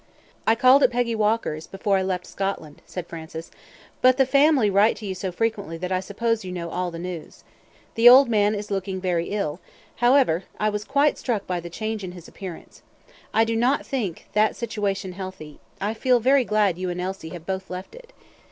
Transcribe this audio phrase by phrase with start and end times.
[0.47, 3.51] "I called at Peggy Walker's, before I left Scotland;" said Francis,
[4.01, 6.97] "but the family write to you so frequently that I suppose you know all the
[6.97, 7.43] news.
[7.93, 9.59] The old man is looking very ill,
[9.97, 12.81] however; I was quite struck by the change in his appearance.
[13.31, 17.45] I do not think that situation healthy; I feel very glad you and Elsie have
[17.45, 18.11] both left it.